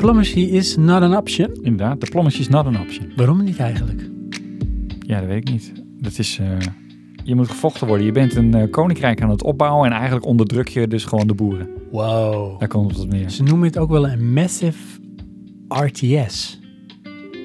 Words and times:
Diplomacy 0.00 0.40
is 0.40 0.76
not 0.76 1.02
an 1.02 1.16
option. 1.16 1.54
Inderdaad, 1.62 2.00
diplomacy 2.00 2.40
is 2.40 2.48
not 2.48 2.66
an 2.66 2.80
option. 2.80 3.12
Waarom 3.16 3.44
niet 3.44 3.58
eigenlijk? 3.58 4.10
Ja, 5.00 5.18
dat 5.18 5.28
weet 5.28 5.36
ik 5.48 5.50
niet. 5.50 5.72
Dat 5.98 6.18
is... 6.18 6.38
eh, 6.38 6.58
je 7.24 7.34
moet 7.34 7.48
gevochten 7.48 7.86
worden. 7.86 8.06
Je 8.06 8.12
bent 8.12 8.34
een 8.34 8.54
eh, 8.54 8.70
koninkrijk 8.70 9.22
aan 9.22 9.30
het 9.30 9.42
opbouwen 9.42 9.86
en 9.86 9.92
eigenlijk 9.96 10.26
onderdruk 10.26 10.68
je 10.68 10.88
dus 10.88 11.04
gewoon 11.04 11.26
de 11.26 11.34
boeren. 11.34 11.68
Wow. 11.90 12.58
Daar 12.60 12.68
komt 12.68 12.90
het 12.90 13.00
op 13.00 13.08
neer. 13.12 13.30
Ze 13.30 13.42
noemen 13.42 13.66
het 13.68 13.78
ook 13.78 13.90
wel 13.90 14.08
een 14.08 14.32
massive 14.32 15.00
RTS. 15.68 16.60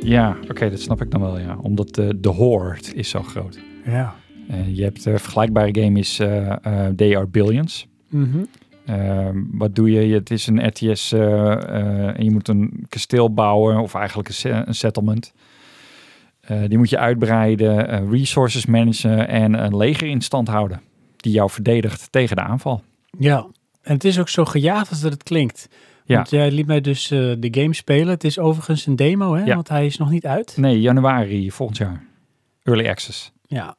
Ja, 0.01 0.37
oké, 0.49 0.69
dat 0.69 0.79
snap 0.79 1.01
ik 1.01 1.11
dan 1.11 1.21
wel, 1.21 1.39
ja. 1.39 1.57
Omdat 1.61 1.95
de, 1.95 2.17
de 2.19 2.29
horde 2.29 2.93
is 2.93 3.09
zo 3.09 3.21
groot. 3.21 3.59
Ja. 3.85 4.15
Eh, 4.47 4.75
je 4.77 4.83
hebt 4.83 5.05
een 5.05 5.19
vergelijkbare 5.19 5.81
game 5.81 5.99
is 5.99 6.19
eh 6.19 6.51
eh, 6.51 6.93
They 6.95 7.17
Are 7.17 7.27
Billions. 7.27 7.87
Mhm. 8.09 8.37
Ehm, 8.85 9.43
wat 9.51 9.75
doe 9.75 9.91
je? 9.91 10.13
Het 10.13 10.31
is 10.31 10.47
een 10.47 10.67
RTS 10.67 11.11
eh, 11.11 11.51
eh, 11.51 12.17
en 12.17 12.23
je 12.23 12.31
moet 12.31 12.47
een 12.47 12.85
kasteel 12.89 13.33
bouwen 13.33 13.77
of 13.77 13.93
eigenlijk 13.95 14.27
een, 14.27 14.33
se- 14.33 14.63
een 14.65 14.75
settlement. 14.75 15.33
Eh, 16.39 16.61
die 16.67 16.77
moet 16.77 16.89
je 16.89 16.97
uitbreiden, 16.97 18.09
resources 18.09 18.65
managen 18.65 19.27
en 19.27 19.53
een 19.65 19.77
leger 19.77 20.07
in 20.07 20.21
stand 20.21 20.47
houden. 20.47 20.81
Die 21.17 21.31
jou 21.33 21.49
verdedigt 21.49 22.11
tegen 22.11 22.35
de 22.35 22.41
aanval. 22.41 22.83
Ja. 23.19 23.45
En 23.81 23.93
het 23.93 24.03
is 24.03 24.19
ook 24.19 24.29
zo 24.29 24.45
gejaagd 24.45 24.89
als 24.89 25.01
dat 25.01 25.11
het 25.11 25.23
klinkt. 25.23 25.67
Ja. 26.05 26.15
Want 26.15 26.29
jij 26.29 26.51
liet 26.51 26.67
mij 26.67 26.81
dus 26.81 27.07
de 27.07 27.47
game 27.51 27.73
spelen. 27.73 28.07
Het 28.07 28.23
is 28.23 28.39
overigens 28.39 28.85
een 28.85 28.95
demo, 28.95 29.33
hè? 29.35 29.43
Ja. 29.43 29.55
Want 29.55 29.69
hij 29.69 29.85
is 29.85 29.97
nog 29.97 30.09
niet 30.09 30.25
uit. 30.25 30.57
Nee, 30.57 30.81
januari 30.81 31.51
volgend 31.51 31.77
jaar. 31.77 32.03
Early 32.63 32.87
access. 32.89 33.31
Ja. 33.47 33.75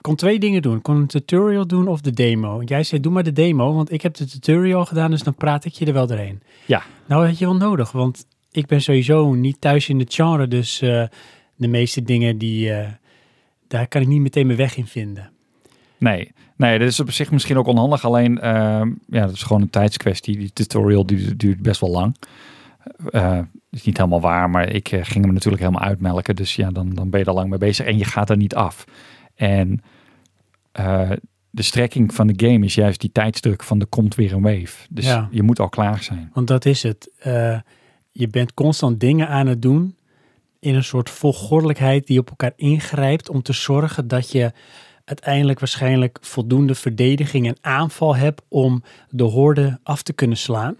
Kon 0.00 0.16
twee 0.16 0.38
dingen 0.38 0.62
doen. 0.62 0.76
Ik 0.76 0.82
kon 0.82 0.96
een 0.96 1.06
tutorial 1.06 1.66
doen 1.66 1.88
of 1.88 2.00
de 2.00 2.12
demo. 2.12 2.62
Jij 2.62 2.82
zei, 2.82 3.00
doe 3.00 3.12
maar 3.12 3.22
de 3.22 3.32
demo, 3.32 3.74
want 3.74 3.92
ik 3.92 4.02
heb 4.02 4.14
de 4.14 4.24
tutorial 4.24 4.84
gedaan, 4.84 5.10
dus 5.10 5.22
dan 5.22 5.34
praat 5.34 5.64
ik 5.64 5.72
je 5.72 5.86
er 5.86 5.92
wel 5.92 6.06
doorheen. 6.06 6.42
Ja. 6.66 6.82
Nou, 7.06 7.26
had 7.26 7.38
je 7.38 7.44
wel 7.44 7.56
nodig, 7.56 7.92
want 7.92 8.26
ik 8.52 8.66
ben 8.66 8.82
sowieso 8.82 9.34
niet 9.34 9.60
thuis 9.60 9.88
in 9.88 9.98
het 9.98 10.14
genre, 10.14 10.48
dus 10.48 10.80
eh, 10.80 11.04
de 11.56 11.68
meeste 11.68 12.02
dingen, 12.02 12.38
die, 12.38 12.72
eh, 12.72 12.88
daar 13.68 13.88
kan 13.88 14.00
ik 14.00 14.08
niet 14.08 14.20
meteen 14.20 14.46
mijn 14.46 14.58
weg 14.58 14.76
in 14.76 14.86
vinden. 14.86 15.30
Nee, 15.98 16.32
nee, 16.56 16.78
dat 16.78 16.88
is 16.88 17.00
op 17.00 17.10
zich 17.10 17.30
misschien 17.30 17.58
ook 17.58 17.66
onhandig. 17.66 18.04
Alleen, 18.04 18.40
ehm, 18.40 18.88
ja, 19.06 19.26
dat 19.26 19.34
is 19.34 19.42
gewoon 19.42 19.62
een 19.62 19.70
tijdskwestie. 19.70 20.38
Die 20.38 20.52
tutorial 20.52 21.06
duurt, 21.06 21.38
duurt 21.38 21.62
best 21.62 21.80
wel 21.80 21.90
lang. 21.90 22.16
Eh, 23.10 23.38
is 23.70 23.84
niet 23.84 23.96
helemaal 23.96 24.20
waar, 24.20 24.50
maar 24.50 24.68
ik 24.68 24.88
ging 24.88 25.24
hem 25.24 25.32
natuurlijk 25.32 25.62
helemaal 25.62 25.88
uitmelken. 25.88 26.36
Dus 26.36 26.56
ja, 26.56 26.70
dan, 26.70 26.90
dan 26.90 27.10
ben 27.10 27.20
je 27.20 27.26
er 27.26 27.32
lang 27.32 27.48
mee 27.50 27.58
bezig 27.58 27.86
en 27.86 27.98
je 27.98 28.04
gaat 28.04 28.30
er 28.30 28.36
niet 28.36 28.54
af. 28.54 28.84
En 29.40 29.82
eh, 30.72 31.10
de 31.50 31.62
strekking 31.62 32.14
van 32.14 32.26
de 32.26 32.46
game 32.46 32.64
is 32.64 32.74
juist 32.74 33.00
die 33.00 33.12
tijdsdruk 33.12 33.62
van 33.62 33.80
er 33.80 33.86
komt 33.86 34.14
weer 34.14 34.32
een 34.32 34.42
wave. 34.42 34.86
Dus 34.90 35.04
Ja. 35.04 35.28
je 35.30 35.42
moet 35.42 35.60
al 35.60 35.68
klaar 35.68 36.02
zijn. 36.02 36.30
Want 36.34 36.46
dat 36.46 36.64
is 36.64 36.82
het. 36.82 37.10
Eh, 37.18 37.58
je 38.10 38.28
bent 38.28 38.54
constant 38.54 39.00
dingen 39.00 39.28
aan 39.28 39.46
het 39.46 39.62
doen 39.62 39.96
in 40.58 40.74
een 40.74 40.84
soort 40.84 41.10
volgordelijkheid 41.10 42.06
die 42.06 42.18
op 42.18 42.28
elkaar 42.28 42.52
ingrijpt 42.56 43.28
om 43.28 43.42
te 43.42 43.52
zorgen 43.52 44.08
dat 44.08 44.30
je 44.30 44.52
uiteindelijk 45.04 45.58
waarschijnlijk 45.58 46.18
voldoende 46.20 46.74
verdediging 46.74 47.46
en 47.46 47.56
aanval 47.60 48.16
hebt 48.16 48.42
om 48.48 48.82
de 49.08 49.24
horde 49.24 49.78
af 49.82 50.02
te 50.02 50.12
kunnen 50.12 50.36
slaan. 50.36 50.76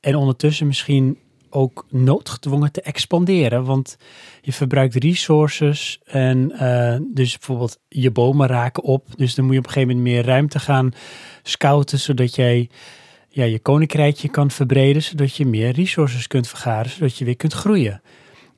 En 0.00 0.16
ondertussen 0.16 0.66
misschien 0.66 1.18
ook 1.52 1.86
noodgedwongen 1.90 2.72
te 2.72 2.80
expanderen, 2.82 3.64
want 3.64 3.96
je 4.40 4.52
verbruikt 4.52 4.94
resources 4.94 6.00
en 6.04 6.52
eh, 6.52 7.00
dus 7.14 7.32
bijvoorbeeld 7.38 7.78
je 7.88 8.10
bomen 8.10 8.46
raken 8.46 8.82
op. 8.82 9.06
Dus 9.16 9.34
dan 9.34 9.44
moet 9.44 9.52
je 9.54 9.58
op 9.60 9.66
een 9.66 9.72
gegeven 9.72 9.96
moment 9.96 10.14
meer 10.14 10.24
ruimte 10.24 10.58
gaan 10.58 10.92
scouten, 11.42 11.98
zodat 12.00 12.34
jij 12.34 12.68
ja, 13.28 13.44
je 13.44 13.58
koninkrijkje 13.58 14.28
kan 14.28 14.50
verbreden, 14.50 15.02
zodat 15.02 15.36
je 15.36 15.46
meer 15.46 15.70
resources 15.72 16.26
kunt 16.26 16.48
vergaren, 16.48 16.90
zodat 16.90 17.18
je 17.18 17.24
weer 17.24 17.36
kunt 17.36 17.52
groeien. 17.52 18.02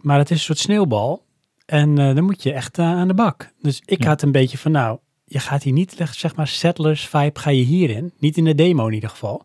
Maar 0.00 0.19
het 0.19 0.31
is 0.31 0.37
een 0.37 0.43
soort 0.44 0.59
sneeuwbal 0.59 1.22
en 1.66 1.99
eh, 1.99 2.15
dan 2.15 2.25
moet 2.25 2.43
je 2.43 2.53
echt 2.53 2.78
eh, 2.78 2.84
aan 2.84 3.09
de 3.09 3.15
bak. 3.15 3.50
Dus 3.62 3.83
ik 3.84 4.03
Ja. 4.03 4.09
had 4.09 4.22
een 4.22 4.33
beetje 4.33 4.59
van, 4.59 4.72
nou, 4.72 4.99
je 5.25 5.38
gaat 5.38 5.62
hier 5.62 5.72
niet, 5.72 5.97
zeg 6.10 6.37
maar, 6.37 6.49
settlers 6.49 7.09
vibe 7.09 7.38
ga 7.41 7.50
je 7.50 7.62
hierin. 7.62 8.12
Niet 8.19 8.37
in 8.37 8.44
de 8.44 8.54
demo 8.54 8.87
in 8.87 8.94
ieder 8.94 9.10
geval. 9.10 9.44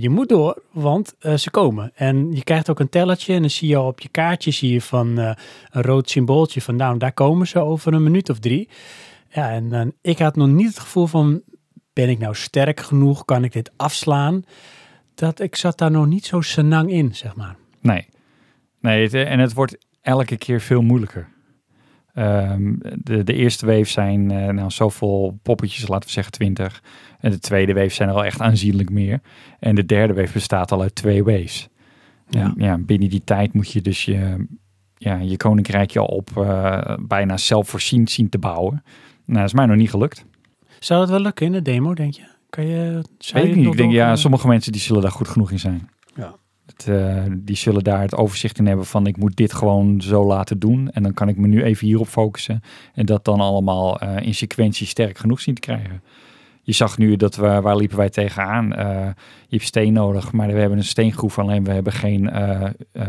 Je 0.00 0.10
moet 0.10 0.28
door, 0.28 0.62
want 0.72 1.14
eh, 1.18 1.34
ze 1.34 1.50
komen. 1.50 1.92
En 1.94 2.32
je 2.32 2.44
krijgt 2.44 2.70
ook 2.70 2.80
een 2.80 2.88
tellertje 2.88 3.34
en 3.34 3.40
dan 3.40 3.50
zie 3.50 3.68
je 3.68 3.80
op 3.80 4.00
je 4.00 4.08
kaartje 4.08 4.50
zie 4.50 4.72
je 4.72 4.80
van 4.80 5.18
eh, 5.18 5.32
een 5.70 5.82
rood 5.82 6.10
symbooltje 6.10 6.62
van, 6.62 6.76
nou, 6.76 6.98
daar 6.98 7.12
komen 7.12 7.46
ze 7.46 7.58
over 7.58 7.92
een 7.92 8.02
minuut 8.02 8.30
of 8.30 8.38
drie. 8.38 8.68
Ja, 9.28 9.50
en 9.50 9.68
dan, 9.68 9.92
ik 10.00 10.18
had 10.18 10.36
nog 10.36 10.48
niet 10.48 10.68
het 10.68 10.78
gevoel 10.78 11.06
van, 11.06 11.42
ben 11.92 12.08
ik 12.08 12.18
nou 12.18 12.34
sterk 12.34 12.80
genoeg? 12.80 13.24
Kan 13.24 13.44
ik 13.44 13.52
dit 13.52 13.70
afslaan? 13.76 14.44
Dat 15.14 15.40
ik 15.40 15.56
zat 15.56 15.78
daar 15.78 15.90
nog 15.90 16.06
niet 16.06 16.26
zo 16.26 16.40
senang 16.40 16.90
in, 16.90 17.14
zeg 17.14 17.36
maar. 17.36 17.56
Nee, 17.80 18.08
nee 18.80 19.24
en 19.24 19.38
het 19.38 19.52
wordt 19.52 19.76
elke 20.00 20.36
keer 20.36 20.60
veel 20.60 20.82
moeilijker. 20.82 21.28
Ehm, 22.14 22.74
de, 22.94 23.24
de 23.24 23.34
eerste 23.34 23.66
wave 23.66 23.84
zijn 23.84 24.30
eh, 24.30 24.48
nou 24.48 24.70
zoveel 24.70 25.38
poppetjes, 25.42 25.88
laten 25.88 26.06
we 26.06 26.12
zeggen 26.12 26.32
20. 26.32 26.82
En 27.20 27.30
de 27.30 27.38
tweede 27.38 27.74
wave 27.74 27.88
zijn 27.88 28.08
er 28.08 28.14
al 28.14 28.24
echt 28.24 28.40
aanzienlijk 28.40 28.90
meer. 28.90 29.20
En 29.58 29.74
de 29.74 29.86
derde 29.86 30.14
wave 30.14 30.32
bestaat 30.32 30.72
al 30.72 30.82
uit 30.82 30.94
twee 30.94 31.24
waves. 31.24 31.68
Ja. 32.28 32.42
En 32.42 32.54
ja, 32.56 32.78
binnen 32.78 33.08
die 33.08 33.22
tijd 33.24 33.52
moet 33.52 33.70
je 33.70 33.80
dus 33.80 34.04
je, 34.04 34.46
ja, 34.96 35.16
je 35.16 35.36
koninkrijkje 35.36 35.98
al 35.98 36.06
op 36.06 36.30
eh, 36.36 36.96
bijna 37.00 37.36
zelfvoorziend 37.36 38.10
zien 38.10 38.28
te 38.28 38.38
bouwen. 38.38 38.82
Nou, 39.24 39.38
dat 39.38 39.48
is 39.48 39.54
mij 39.54 39.66
nog 39.66 39.76
niet 39.76 39.90
gelukt. 39.90 40.24
Zou 40.78 41.00
het 41.00 41.10
wel 41.10 41.20
lukken 41.20 41.46
in 41.46 41.52
de 41.52 41.62
demo, 41.62 41.94
denk 41.94 42.14
je? 42.14 42.24
Kan 42.50 42.66
je 42.66 43.04
Weet 43.32 43.44
ik 43.44 43.54
niet. 43.54 43.66
Ik 43.66 43.76
denk, 43.76 43.92
ja, 43.92 44.16
sommige 44.16 44.48
mensen 44.48 44.72
die 44.72 44.80
zullen 44.80 45.02
daar 45.02 45.10
goed 45.10 45.28
genoeg 45.28 45.50
in 45.50 45.58
zijn. 45.58 45.88
Eh, 46.86 47.22
die 47.30 47.56
zullen 47.56 47.84
daar 47.84 48.00
het 48.00 48.16
overzicht 48.16 48.58
in 48.58 48.66
hebben 48.66 48.86
van 48.86 49.06
ik 49.06 49.16
moet 49.16 49.36
dit 49.36 49.52
gewoon 49.52 50.00
zo 50.00 50.26
laten 50.26 50.58
doen. 50.58 50.90
En 50.90 51.02
dan 51.02 51.14
kan 51.14 51.28
ik 51.28 51.36
me 51.36 51.46
nu 51.46 51.62
even 51.62 51.86
hierop 51.86 52.06
focussen. 52.06 52.62
En 52.94 53.06
dat 53.06 53.24
dan 53.24 53.40
allemaal 53.40 54.00
eh, 54.00 54.26
in 54.26 54.34
sequentie 54.34 54.86
sterk 54.86 55.18
genoeg 55.18 55.40
zien 55.40 55.54
te 55.54 55.60
krijgen. 55.60 56.02
Je 56.62 56.72
zag 56.72 56.98
nu 56.98 57.16
dat 57.16 57.36
we, 57.36 57.60
waar 57.60 57.76
liepen 57.76 57.96
wij 57.96 58.10
tegenaan? 58.10 58.74
Eh 58.74 59.08
je 59.48 59.60
hebt 59.60 59.68
steen 59.68 59.92
nodig, 59.92 60.32
maar 60.32 60.46
we 60.46 60.60
hebben 60.60 60.78
een 60.78 60.84
steengroef, 60.84 61.38
alleen 61.38 61.64
we 61.64 61.70
hebben 61.70 61.92
geen 61.92 62.30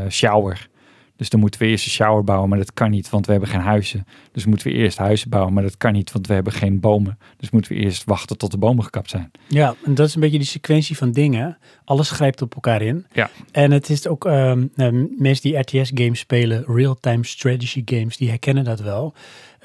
shower. 0.09 0.69
Dus 1.15 1.29
dan 1.29 1.39
moeten 1.39 1.59
we 1.59 1.67
eerst 1.67 1.85
een 1.85 1.91
shower 1.91 2.23
bouwen, 2.23 2.49
maar 2.49 2.57
dat 2.57 2.73
kan 2.73 2.89
niet, 2.89 3.09
want 3.09 3.25
we 3.25 3.31
hebben 3.31 3.49
geen 3.49 3.61
huizen. 3.61 4.07
Dus 4.31 4.45
moeten 4.45 4.67
we 4.67 4.73
eerst 4.73 4.97
huizen 4.97 5.29
bouwen, 5.29 5.53
maar 5.53 5.63
dat 5.63 5.77
kan 5.77 5.93
niet, 5.93 6.11
want 6.11 6.27
we 6.27 6.33
hebben 6.33 6.53
geen 6.53 6.79
bomen. 6.79 7.17
Dus 7.37 7.49
moeten 7.49 7.71
we 7.71 7.77
eerst 7.77 8.03
wachten 8.03 8.37
tot 8.37 8.51
de 8.51 8.57
bomen 8.57 8.83
gekapt 8.83 9.09
zijn. 9.09 9.31
Ja, 9.47 9.75
en 9.85 9.95
dat 9.95 10.07
is 10.07 10.15
een 10.15 10.21
beetje 10.21 10.37
die 10.37 10.47
sequentie 10.47 10.97
van 10.97 11.11
dingen. 11.11 11.57
Alles 11.85 12.11
grijpt 12.11 12.41
op 12.41 12.53
elkaar 12.55 12.81
in. 12.81 13.05
Ja. 13.13 13.29
En 13.51 13.71
het 13.71 13.89
is 13.89 14.07
ook, 14.07 14.23
nou, 14.23 15.15
mensen 15.17 15.49
die 15.49 15.57
RTS-games 15.57 16.19
spelen, 16.19 16.63
real-time 16.67 17.25
strategy 17.25 17.81
games, 17.85 18.17
die 18.17 18.29
herkennen 18.29 18.63
dat 18.63 18.79
wel. 18.79 19.13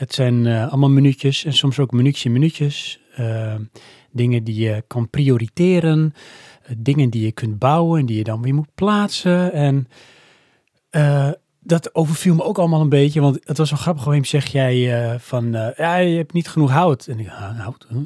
Het 0.01 0.15
zijn 0.15 0.47
eh, 0.47 0.69
allemaal 0.69 0.91
minuutjes 0.91 1.45
en 1.45 1.53
soms 1.53 1.79
ook 1.79 1.91
minuutje 1.91 2.31
minuutjes. 2.31 3.01
Ehm, 3.17 3.63
dingen 4.11 4.45
die 4.45 4.61
je 4.61 4.85
kan 4.87 5.11
prioriteren, 5.11 6.15
eh, 6.63 6.75
dingen 6.79 7.11
die 7.11 7.25
je 7.25 7.33
kunt 7.33 7.59
bouwen 7.59 8.01
en 8.01 8.07
die 8.07 8.17
je 8.17 8.25
dan 8.25 8.43
weer 8.43 8.55
moet 8.55 8.75
plaatsen. 8.75 9.53
En 9.53 9.89
dat 11.71 11.95
overviel 11.95 12.35
me 12.35 12.43
ook 12.43 12.59
allemaal 12.59 12.81
een 12.81 12.89
beetje, 12.89 13.21
want 13.21 13.39
het 13.45 13.59
was 13.59 13.71
wel 13.71 13.79
grappig. 13.79 14.03
Op 14.03 14.09
moment 14.09 14.27
zeg 14.27 14.47
jij 14.47 15.03
eh, 15.13 15.19
van, 15.19 15.55
eh, 15.55 15.77
ja, 15.77 15.97
je 15.97 16.17
hebt 16.17 16.33
niet 16.33 16.49
genoeg 16.49 16.71
hout. 16.71 17.07
En 17.07 17.19
ik, 17.19 17.29
"Ah, 17.29 17.61
hout? 17.61 17.87
Huh? 17.89 17.99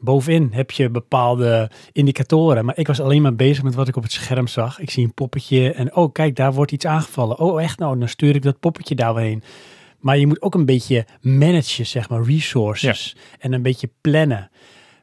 Bovenin 0.00 0.48
heb 0.52 0.70
je 0.70 0.90
bepaalde 0.90 1.70
indicatoren, 1.92 2.64
maar 2.64 2.78
ik 2.78 2.86
was 2.86 3.00
alleen 3.00 3.22
maar 3.22 3.34
bezig 3.34 3.62
met 3.62 3.74
wat 3.74 3.88
ik 3.88 3.96
op 3.96 4.02
het 4.02 4.12
scherm 4.12 4.46
zag. 4.46 4.80
Ik 4.80 4.90
zie 4.90 5.04
een 5.04 5.14
poppetje 5.14 5.72
en 5.72 5.96
oh 5.96 6.12
kijk, 6.12 6.36
daar 6.36 6.52
wordt 6.52 6.72
iets 6.72 6.86
aangevallen. 6.86 7.38
Oh 7.38 7.62
echt 7.62 7.78
nou, 7.78 7.98
dan 7.98 8.08
stuur 8.08 8.34
ik 8.34 8.42
dat 8.42 8.60
poppetje 8.60 8.94
daar 8.94 9.14
weer 9.14 9.24
heen. 9.24 9.42
Maar 9.98 10.18
je 10.18 10.26
moet 10.26 10.42
ook 10.42 10.54
een 10.54 10.66
beetje 10.66 11.06
managen, 11.20 11.86
zeg 11.86 12.08
maar, 12.08 12.22
resources. 12.22 13.16
En 13.38 13.52
een 13.52 13.62
beetje 13.62 13.90
plannen. 14.00 14.50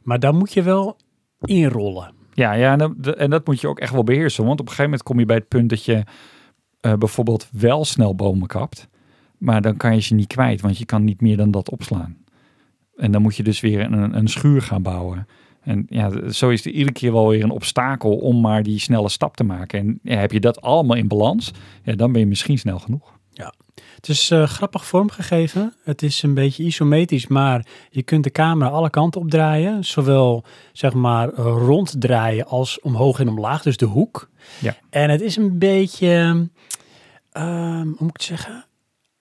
Maar 0.03 0.19
dan 0.19 0.37
moet 0.37 0.53
je 0.53 0.61
wel 0.61 0.97
inrollen. 1.41 2.13
Ja, 2.33 2.53
ja 2.53 2.71
en, 2.71 2.95
dat, 2.97 3.15
en 3.15 3.29
dat 3.29 3.45
moet 3.45 3.61
je 3.61 3.67
ook 3.67 3.79
echt 3.79 3.93
wel 3.93 4.03
beheersen. 4.03 4.45
Want 4.45 4.59
op 4.59 4.65
een 4.65 4.71
gegeven 4.71 4.89
moment 4.91 5.03
kom 5.03 5.19
je 5.19 5.25
bij 5.25 5.35
het 5.35 5.47
punt 5.47 5.69
dat 5.69 5.85
je 5.85 6.03
eh, 6.83 6.93
bijvoorbeeld 6.93 7.47
wel 7.51 7.85
snel 7.85 8.15
bomen 8.15 8.47
kapt. 8.47 8.87
Maar 9.37 9.61
dan 9.61 9.77
kan 9.77 9.95
je 9.95 10.01
ze 10.01 10.13
niet 10.13 10.27
kwijt, 10.27 10.61
want 10.61 10.77
je 10.77 10.85
kan 10.85 11.03
niet 11.03 11.21
meer 11.21 11.37
dan 11.37 11.51
dat 11.51 11.69
opslaan. 11.69 12.17
En 12.95 13.11
dan 13.11 13.21
moet 13.21 13.35
je 13.35 13.43
dus 13.43 13.59
weer 13.59 13.79
een, 13.79 14.17
een 14.17 14.27
schuur 14.27 14.61
gaan 14.61 14.81
bouwen. 14.81 15.27
En 15.61 15.85
ja, 15.89 16.29
zo 16.29 16.49
is 16.49 16.65
er 16.65 16.71
iedere 16.71 16.91
keer 16.91 17.11
wel 17.11 17.27
weer 17.27 17.43
een 17.43 17.49
obstakel 17.49 18.15
om 18.15 18.41
maar 18.41 18.63
die 18.63 18.79
snelle 18.79 19.09
stap 19.09 19.35
te 19.35 19.43
maken. 19.43 19.79
En 19.79 19.99
ja, 20.03 20.17
heb 20.17 20.31
je 20.31 20.39
dat 20.39 20.61
allemaal 20.61 20.97
in 20.97 21.07
balans, 21.07 21.51
ja, 21.83 21.95
dan 21.95 22.11
ben 22.11 22.21
je 22.21 22.27
misschien 22.27 22.57
snel 22.57 22.79
genoeg. 22.79 23.13
Het 23.95 24.09
is 24.09 24.31
eh, 24.31 24.47
grappig 24.47 24.85
vormgegeven. 24.85 25.73
Het 25.83 26.01
is 26.01 26.23
een 26.23 26.33
beetje 26.33 26.63
isometrisch, 26.63 27.27
maar 27.27 27.65
je 27.89 28.03
kunt 28.03 28.23
de 28.23 28.31
camera 28.31 28.69
alle 28.69 28.89
kanten 28.89 29.21
opdraaien. 29.21 29.85
Zowel 29.85 30.43
zeg 30.73 30.93
maar 30.93 31.29
eh, 31.29 31.45
ronddraaien 31.45 32.45
als 32.45 32.79
omhoog 32.79 33.19
en 33.19 33.27
omlaag, 33.27 33.61
dus 33.61 33.77
de 33.77 33.85
hoek. 33.85 34.29
Ja. 34.59 34.75
En 34.89 35.09
het 35.09 35.21
is 35.21 35.35
een 35.35 35.57
beetje, 35.57 36.47
ehm, 37.33 37.85
hoe 37.87 37.95
moet 37.99 38.09
ik 38.09 38.13
het 38.13 38.23
zeggen, 38.23 38.65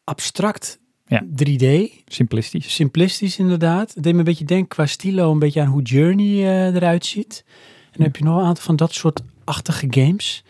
abstract 0.05 0.81
Ja. 1.07 1.23
3D. 1.37 1.91
Simplistisch. 2.07 2.75
Simplistisch 2.75 3.39
inderdaad. 3.39 3.95
Het 3.95 4.03
deed 4.03 4.13
me 4.13 4.19
een 4.19 4.25
beetje 4.25 4.45
denken 4.45 4.69
qua 4.69 4.87
stilo 4.87 5.33
een 5.33 5.39
beetje 5.39 5.61
aan 5.61 5.67
hoe 5.67 5.83
Journey 5.83 6.27
eh, 6.27 6.75
eruit 6.75 7.07
ziet. 7.07 7.45
En 7.85 7.93
dan 7.93 8.07
heb 8.07 8.17
je 8.17 8.25
nog 8.25 8.37
een 8.39 8.45
aantal 8.45 8.65
van 8.65 8.77
dat 8.77 8.95
soort 8.95 9.23
achtige 9.45 9.87
games. 9.91 10.45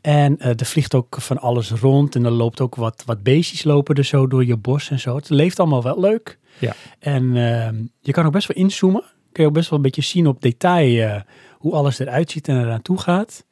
En 0.00 0.38
eh, 0.38 0.48
er 0.48 0.66
vliegt 0.66 0.94
ook 0.94 1.20
van 1.20 1.38
alles 1.38 1.70
rond 1.70 2.14
en 2.14 2.24
er 2.24 2.30
loopt 2.30 2.60
ook 2.60 2.74
wat, 2.74 3.02
wat 3.06 3.22
beestjes 3.22 3.64
lopen 3.64 3.94
er 3.94 4.04
zo 4.04 4.26
door 4.26 4.44
je 4.44 4.56
bos 4.56 4.90
en 4.90 5.00
zo. 5.00 5.16
Het 5.16 5.28
leeft 5.30 5.60
allemaal 5.60 5.82
wel 5.82 6.00
leuk. 6.00 6.38
Ja. 6.58 6.74
En 6.98 7.36
ehm, 7.36 7.82
je 8.00 8.12
kan 8.12 8.26
ook 8.26 8.32
best 8.32 8.48
wel 8.48 8.64
inzoomen. 8.64 9.02
Kun 9.32 9.42
je 9.42 9.48
ook 9.48 9.54
best 9.54 9.68
wel 9.70 9.78
een 9.78 9.84
beetje 9.84 10.02
zien 10.02 10.26
op 10.26 10.42
detail 10.42 11.02
eh, 11.08 11.20
hoe 11.58 11.74
alles 11.74 11.98
eruit 11.98 12.30
ziet 12.30 12.48
en 12.48 12.60
eraan 12.60 12.82
toe 12.82 12.98
gaat. 12.98 13.44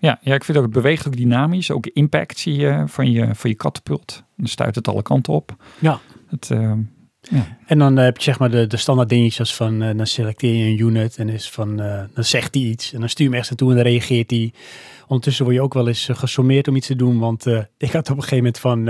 Ja, 0.00 0.18
ja, 0.22 0.34
ik 0.34 0.44
vind 0.44 0.58
ook, 0.58 0.64
het 0.64 0.72
beweegt 0.72 1.06
ook 1.06 1.16
dynamisch. 1.16 1.70
Ook 1.70 1.86
impact 1.86 2.38
zie 2.38 2.54
je 2.54 2.82
van 2.86 3.10
je, 3.10 3.34
van 3.34 3.50
je 3.50 3.56
katapult. 3.56 4.22
Dan 4.36 4.46
stuit 4.46 4.74
het 4.74 4.88
alle 4.88 5.02
kanten 5.02 5.32
op. 5.32 5.56
Ja. 5.78 6.00
Het, 6.26 6.50
En 7.66 7.78
dan 7.78 7.98
eh, 7.98 8.04
heb 8.04 8.16
je 8.16 8.22
zeg 8.22 8.38
maar 8.38 8.50
de, 8.50 8.66
de 8.66 8.76
standaard 8.76 9.08
dingetjes 9.08 9.54
van, 9.54 9.82
eh, 9.82 9.96
dan 9.96 10.06
selecteer 10.06 10.54
je 10.54 10.64
een 10.70 10.78
unit 10.86 11.16
en 11.16 11.28
is 11.28 11.50
van, 11.50 11.80
eh, 11.80 12.02
dan 12.14 12.24
zegt 12.24 12.54
hij 12.54 12.62
iets. 12.64 12.92
En 12.92 13.00
dan 13.00 13.08
stuur 13.08 13.26
je 13.26 13.30
hem 13.32 13.40
ergens 13.40 13.48
naartoe 13.58 13.70
en 13.78 13.82
dan 13.84 13.92
reageert 13.92 14.30
hij. 14.30 14.52
Ondertussen 15.06 15.44
word 15.44 15.56
je 15.56 15.62
ook 15.62 15.74
wel 15.74 15.88
eens 15.88 16.08
gesommeerd 16.12 16.68
om 16.68 16.76
iets 16.76 16.86
te 16.86 16.96
doen. 16.96 17.18
Want 17.18 17.46
eh, 17.46 17.58
ik 17.78 17.92
had 17.92 18.10
op 18.10 18.16
een 18.16 18.22
gegeven 18.22 18.36
moment 18.36 18.58
van, 18.58 18.84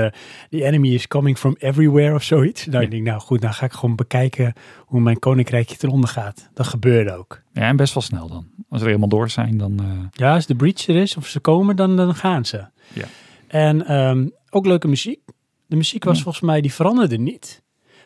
the 0.50 0.64
enemy 0.64 0.88
is 0.94 1.08
coming 1.08 1.38
from 1.38 1.56
everywhere 1.58 2.14
of 2.14 2.23
zoiets. 2.23 2.67
Nou, 2.67 2.85
ik 2.85 2.90
denk, 2.90 3.02
nou 3.05 3.20
goed, 3.20 3.40
dan 3.40 3.55
ga 3.55 3.64
ik 3.64 3.73
gewoon 3.73 3.96
bekijken 3.96 4.52
hoe 4.79 5.00
mijn 5.00 5.19
koninkrijkje 5.19 5.76
eronder 5.81 6.08
gaat. 6.08 6.49
Dat 6.55 6.67
gebeurde 6.67 7.12
ook. 7.17 7.43
ja, 7.52 7.62
en 7.62 7.76
best 7.76 7.94
wel 7.94 8.02
snel 8.02 8.29
dan. 8.29 8.46
Als 8.69 8.81
we 8.81 8.87
er 8.87 8.87
helemaal 8.87 9.08
door 9.19 9.31
zijn, 9.31 9.56
dan... 9.58 9.81
Ja, 10.12 10.34
als 10.34 10.46
de 10.46 10.55
breach 10.55 10.87
er 10.87 10.96
is 10.96 11.17
of 11.17 11.26
ze 11.26 11.41
komen, 11.41 11.76
dan, 11.76 11.96
dan 11.96 12.14
gaan 12.14 12.44
ze. 12.44 12.64
Ja. 12.93 13.05
En 13.46 13.87
ehm, 13.87 14.29
ook 14.50 14.67
leuke 14.67 14.88
muziek. 14.88 15.20
De 15.67 15.76
muziek 15.76 16.05
was 16.05 16.17
Ja. 16.17 16.23
volgens 16.23 16.44
mij, 16.44 16.61
die 16.61 16.73
veranderde 16.73 17.19
niet. 17.19 17.62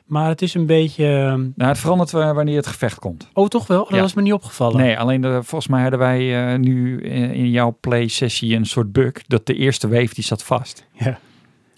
Maar 0.07 0.29
het 0.29 0.43
is 0.43 0.55
een 0.55 0.67
beetje... 0.67 1.05
ehm, 1.07 1.41
nou, 1.55 1.71
het 1.71 1.79
verandert 1.79 2.11
wa- 2.11 2.35
wanneer 2.35 2.57
het 2.57 2.67
gevecht 2.67 2.99
komt. 2.99 3.29
Oh, 3.33 3.49
toch 3.49 3.67
wel? 3.67 3.85
Dat 3.85 3.95
Ja. 3.95 4.01
was 4.01 4.15
me 4.15 4.23
niet 4.23 4.33
opgevallen. 4.33 4.77
Nee, 4.77 4.99
alleen 4.99 5.21
de, 5.21 5.29
volgens 5.43 5.67
mij 5.71 5.81
hadden 5.83 5.99
wij 5.99 6.53
eh, 6.53 6.59
nu 6.59 7.01
in, 7.03 7.31
in 7.35 7.51
jouw 7.51 7.77
play-sessie 7.81 8.57
een 8.57 8.67
soort 8.67 8.93
bug. 8.93 9.13
Dat 9.27 9.47
de 9.47 9.55
eerste 9.55 9.89
wave, 9.89 10.15
die 10.15 10.25
zat 10.25 10.43
vast. 10.45 10.87
Ja. 10.93 11.19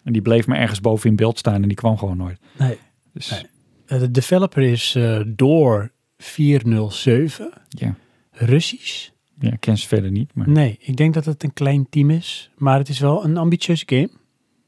En 0.05 0.13
die 0.13 0.23
bleef 0.23 0.47
maar 0.47 0.59
ergens 0.59 0.81
boven 0.81 1.11
in 1.11 1.17
beeld 1.17 1.39
staan 1.39 1.63
en 1.63 1.69
die 1.69 1.77
kwam 1.77 1.99
gewoon 1.99 2.17
nooit. 2.17 2.39
Nee. 2.59 2.79
Dus 3.13 3.31
Nee. 3.31 3.47
Eh, 3.87 3.99
De 3.99 4.11
developer 4.11 4.63
is 4.63 4.95
eh, 4.95 5.21
Door 5.27 5.91
407, 6.17 7.51
ja, 7.69 7.95
Russisch. 8.31 9.09
ja, 9.39 9.53
ik 9.53 9.61
ken 9.61 9.79
ze 9.79 9.89
verder 9.89 10.11
niet. 10.11 10.35
Maar 10.35 10.49
Nee, 10.49 10.77
ik 10.81 10.97
denk 10.97 11.15
dat 11.15 11.25
het 11.25 11.43
een 11.43 11.53
klein 11.53 11.87
team 11.91 12.11
is. 12.11 12.51
Maar 12.57 12.79
het 12.79 12.89
is 12.89 12.99
wel 12.99 13.25
een 13.25 13.37
ambitieuze 13.37 13.83
game, 13.87 14.11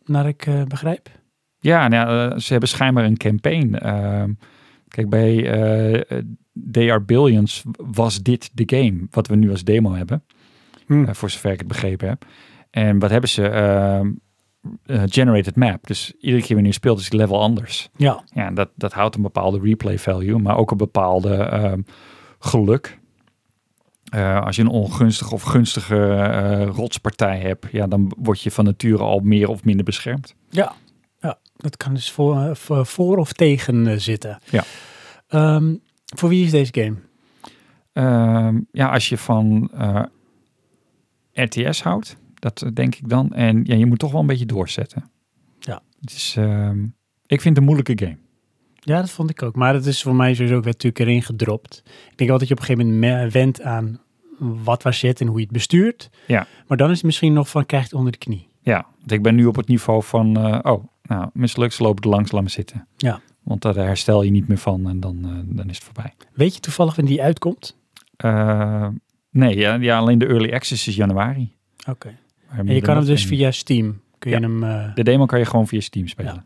naar 0.04 0.28
ik 0.28 0.46
eh, 0.46 0.62
begrijp. 0.62 1.08
Ja, 1.66 1.88
nou, 1.88 2.32
eh, 2.32 2.38
ze 2.38 2.50
hebben 2.50 2.68
schijnbaar 2.68 3.04
een 3.04 3.16
campaign. 3.16 3.74
Ehm, 3.74 4.32
kijk, 4.88 5.08
bij 5.08 5.50
eh 5.50 6.20
They 6.70 6.90
Are 6.90 7.00
Billions 7.00 7.64
was 7.76 8.22
dit 8.22 8.50
de 8.52 8.62
game. 8.66 9.06
Wat 9.10 9.26
we 9.26 9.36
nu 9.36 9.50
als 9.50 9.64
demo 9.64 9.94
hebben. 9.94 10.24
Hm. 10.86 11.04
eh, 11.04 11.14
voor 11.14 11.30
zover 11.30 11.52
ik 11.52 11.58
het 11.58 11.68
begrepen 11.68 12.08
heb. 12.08 12.24
En 12.70 12.98
wat 12.98 13.10
hebben 13.10 13.30
ze? 13.30 13.48
Ehm, 13.48 14.10
eh, 14.86 15.02
generated 15.06 15.56
map. 15.56 15.86
Dus 15.86 16.12
iedere 16.20 16.42
keer 16.42 16.54
wanneer 16.54 16.72
je 16.72 16.78
speelt 16.78 16.98
is 16.98 17.04
het 17.04 17.14
level 17.14 17.40
anders. 17.40 17.88
Ja, 17.96 18.24
Ja, 18.34 18.50
dat, 18.50 18.68
dat 18.74 18.92
houdt 18.92 19.16
een 19.16 19.22
bepaalde 19.22 19.60
replay 19.60 19.98
value, 19.98 20.38
maar 20.38 20.56
ook 20.56 20.70
een 20.70 20.76
bepaalde 20.76 21.34
ehm, 21.34 21.80
geluk. 22.38 22.98
Als 24.40 24.56
je 24.56 24.62
een 24.62 24.68
ongunstige 24.68 25.34
of 25.34 25.42
gunstige 25.42 26.64
rotspartij 26.64 27.38
hebt, 27.38 27.66
ja, 27.72 27.86
dan 27.86 28.12
word 28.18 28.42
je 28.42 28.50
van 28.50 28.64
nature 28.64 29.02
al 29.02 29.20
meer 29.20 29.48
of 29.48 29.64
minder 29.64 29.84
beschermd. 29.84 30.34
ja, 30.50 30.74
ja. 31.26 31.38
dat 31.56 31.76
kan 31.76 31.94
dus 31.94 32.10
voor, 32.10 32.36
eh, 32.36 32.84
voor, 32.84 33.16
of 33.16 33.32
tegen 33.32 33.86
eh, 33.86 33.96
zitten. 33.98 34.38
Ja. 34.50 34.64
Ehm, 35.28 35.74
voor 36.16 36.28
wie 36.28 36.44
is 36.44 36.50
deze 36.50 36.74
game? 36.74 36.96
Ehm, 37.92 38.60
ja, 38.72 38.88
als 38.88 39.08
je 39.08 39.18
van 39.18 39.70
eh, 39.74 40.02
RTS 41.32 41.82
houdt, 41.82 42.16
dat 42.34 42.70
denk 42.74 42.94
ik 42.94 43.08
dan. 43.08 43.32
En 43.32 43.64
ja, 43.64 43.74
je 43.74 43.86
moet 43.86 43.98
toch 43.98 44.12
wel 44.12 44.20
een 44.20 44.26
beetje 44.26 44.46
doorzetten. 44.46 45.10
Ja. 45.58 45.82
Ehm, 46.34 46.82
ik 47.26 47.40
vind 47.40 47.44
het 47.44 47.56
een 47.56 47.64
moeilijke 47.64 48.04
game. 48.04 48.16
Ja, 48.74 49.00
dat 49.00 49.10
vond 49.10 49.30
ik 49.30 49.42
ook. 49.42 49.54
Maar 49.54 49.74
het 49.74 49.86
is 49.86 50.02
voor 50.02 50.14
mij 50.14 50.34
sowieso 50.34 50.56
ook 50.56 50.64
weer 50.64 50.72
natuurlijk 50.72 50.98
erin 50.98 51.22
gedropt. 51.22 51.82
Ik 51.84 52.16
denk 52.16 52.30
altijd 52.30 52.38
dat 52.38 52.48
je 52.48 52.54
op 52.54 52.60
een 52.60 52.66
gegeven 52.66 52.94
moment 52.94 53.22
me- 53.24 53.30
went 53.30 53.62
aan 53.62 54.00
wat 54.38 54.82
waar 54.82 54.94
zit 54.94 55.20
en 55.20 55.26
hoe 55.26 55.36
je 55.36 55.42
het 55.42 55.52
bestuurt. 55.52 56.10
Ja. 56.26 56.46
Maar 56.66 56.76
dan 56.76 56.90
is 56.90 56.96
het 56.96 57.04
misschien 57.04 57.32
nog 57.32 57.48
van 57.48 57.66
krijg 57.66 57.82
je 57.82 57.88
het 57.88 57.98
onder 57.98 58.12
de 58.12 58.18
knie. 58.18 58.48
Ja, 58.60 58.86
want 58.98 59.12
ik 59.12 59.22
ben 59.22 59.34
nu 59.34 59.46
op 59.46 59.56
het 59.56 59.68
niveau 59.68 60.02
van, 60.02 60.36
oh, 60.66 60.84
nou, 61.08 61.30
mislukt, 61.32 61.78
lopen 61.78 62.02
er 62.02 62.08
langs, 62.08 62.32
laat 62.32 62.42
me 62.42 62.48
zitten. 62.48 62.86
Ja. 62.96 63.20
Want 63.42 63.62
daar 63.62 63.74
herstel 63.74 64.22
je 64.22 64.30
niet 64.30 64.48
meer 64.48 64.58
van 64.58 64.88
en 64.88 65.00
dan, 65.00 65.18
eh, 65.24 65.56
dan 65.56 65.68
is 65.68 65.74
het 65.74 65.84
voorbij. 65.84 66.14
Weet 66.32 66.54
je 66.54 66.60
toevallig 66.60 66.96
wanneer 66.96 67.14
die 67.14 67.24
uitkomt? 67.24 67.76
Eh, 68.16 68.88
nee, 69.30 69.56
ja, 69.56 69.74
ja, 69.74 69.98
alleen 69.98 70.18
de 70.18 70.26
early 70.26 70.52
access 70.52 70.88
is 70.88 70.96
januari. 70.96 71.54
Oké. 71.88 72.18
En 72.48 72.66
je 72.66 72.80
kan 72.80 72.96
hem 72.96 73.04
dus 73.04 73.26
via 73.26 73.50
Steam. 73.50 74.00
Kun 74.18 74.30
je 74.30 74.36
hem... 74.36 74.62
eh. 74.64 74.94
De 74.94 75.02
demo 75.02 75.26
kan 75.26 75.38
je 75.38 75.44
gewoon 75.44 75.66
via 75.66 75.80
Steam 75.80 76.08
spelen. 76.08 76.34
Ja. 76.34 76.44